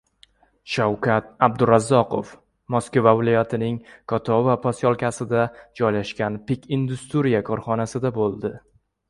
[0.75, 2.31] Shavkat Abdurazzoqov
[2.75, 3.77] Moskva viloyatining
[4.13, 5.45] Kotovo posyolkasida
[5.83, 8.55] joylashgan “Pik-Industriya” korxonasida bo‘ldi